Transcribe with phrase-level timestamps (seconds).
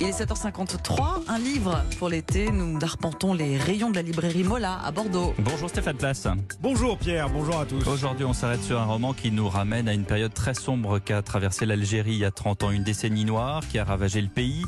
[0.00, 2.50] Il est 7h53, un livre pour l'été.
[2.50, 5.32] Nous arpentons les rayons de la librairie Mola à Bordeaux.
[5.38, 6.28] Bonjour Stéphane Place.
[6.60, 7.86] Bonjour Pierre, bonjour à tous.
[7.88, 11.22] Aujourd'hui, on s'arrête sur un roman qui nous ramène à une période très sombre qu'a
[11.22, 14.64] traversé l'Algérie il y a 30 ans, une décennie noire qui a ravagé le pays,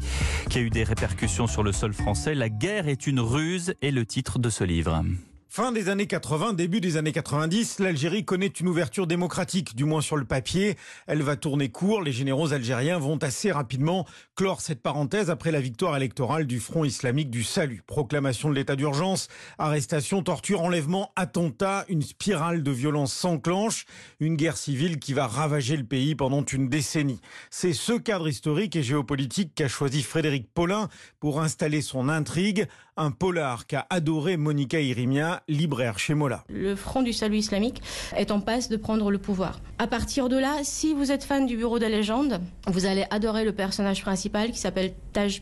[0.49, 2.35] qui a eu des répercussions sur le sol français.
[2.35, 5.03] La guerre est une ruse est le titre de ce livre.
[5.49, 10.01] Fin des années 80, début des années 90, l'Algérie connaît une ouverture démocratique, du moins
[10.01, 10.77] sur le papier.
[11.07, 12.03] Elle va tourner court.
[12.03, 16.85] Les généraux algériens vont assez rapidement clore cette parenthèse après la victoire électorale du Front
[16.85, 17.83] islamique du salut.
[17.87, 23.87] Proclamation de l'état d'urgence, arrestation, torture, enlèvement, attentat, une spirale de violence s'enclenche,
[24.21, 27.21] une guerre civile qui va ravager le pays pendant une décennie.
[27.51, 30.89] C'est ce cadre historique et géopolitique qu'a choisi Frédéric Paulin
[31.21, 32.67] pour installer son intrigue,
[32.99, 36.45] un polar qu'a adoré Monica Irimia, libraire chez Mola.
[36.49, 37.83] Le Front du Salut islamique
[38.17, 39.61] est en passe de prendre le pouvoir.
[39.79, 43.45] À partir de là, si vous êtes fan du Bureau des légendes, vous allez adorer
[43.45, 44.95] le personnage principal qui s'appelle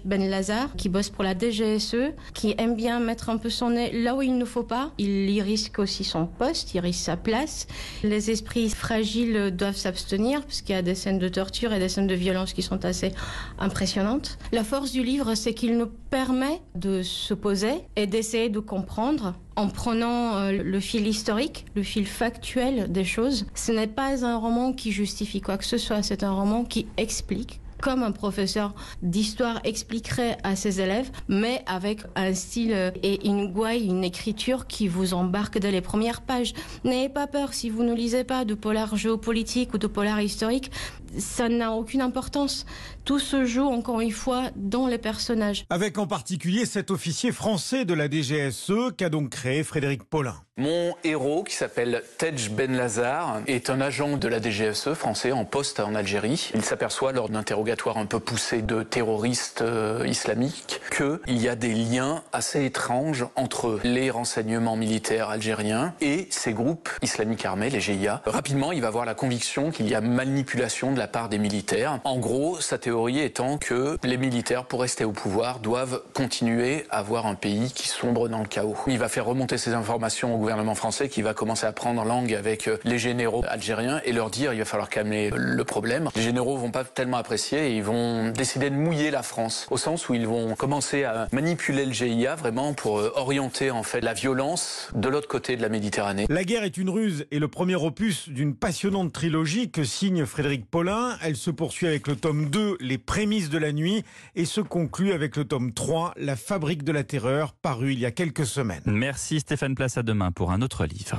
[0.05, 3.91] Ben Lazar, qui bosse pour la DGSE, qui aime bien mettre un peu son nez
[3.91, 4.93] là où il ne faut pas.
[4.99, 7.67] Il y risque aussi son poste, il risque sa place.
[8.05, 12.07] Les esprits fragiles doivent s'abstenir, puisqu'il y a des scènes de torture et des scènes
[12.07, 13.13] de violence qui sont assez
[13.59, 14.39] impressionnantes.
[14.53, 19.35] La force du livre, c'est qu'il nous permet de se poser et d'essayer de comprendre
[19.57, 23.47] en prenant euh, le fil historique, le fil factuel des choses.
[23.55, 26.87] Ce n'est pas un roman qui justifie quoi que ce soit, c'est un roman qui
[26.97, 33.53] explique comme un professeur d'histoire expliquerait à ses élèves, mais avec un style et une
[33.53, 36.55] gouaille, une écriture qui vous embarque dès les premières pages.
[36.85, 40.71] N'ayez pas peur si vous ne lisez pas de polar géopolitique ou de polar historique,
[41.19, 42.67] ça n'a aucune importance.
[43.05, 45.65] Tout se joue encore une fois dans les personnages.
[45.71, 50.37] Avec en particulier cet officier français de la DGSE qu'a donc créé Frédéric Paulin.
[50.57, 55.45] Mon héros, qui s'appelle Tej Ben Lazar, est un agent de la DGSE français en
[55.45, 56.53] poste en Algérie.
[56.55, 61.75] Il s'aperçoit lors d'interrogatoires un peu poussés de terroristes euh, islamiques qu'il y a des
[61.75, 68.23] liens assez étranges entre les renseignements militaires algériens et ces groupes islamiques armés, les GIA.
[68.25, 72.01] Rapidement, il va avoir la conviction qu'il y a manipulation de la part des militaires.
[72.05, 76.99] En gros, sa théorie étant que les militaires, pour rester au pouvoir, doivent continuer à
[76.99, 78.77] avoir un pays qui sombre dans le chaos.
[78.87, 82.35] Il va faire remonter ces informations au gouvernement français qui va commencer à prendre langue
[82.35, 86.09] avec euh, les généraux algériens et leur dire il va falloir calmer le problème.
[86.17, 89.77] Les généraux vont pas tellement apprécier et ils vont décider de mouiller la France au
[89.77, 94.01] sens où ils vont commencer à manipuler le GIA vraiment pour euh, orienter en fait
[94.01, 96.27] la violence de l'autre côté de la Méditerranée.
[96.29, 100.71] La guerre est une ruse et le premier opus d'une passionnante trilogie que signe Frédéric
[100.71, 104.61] Paulin elle se poursuit avec le tome 2, Les prémices de la nuit, et se
[104.61, 108.47] conclut avec le tome 3, La fabrique de la terreur, paru il y a quelques
[108.47, 108.83] semaines.
[108.87, 111.19] Merci Stéphane Place, à demain pour un autre livre.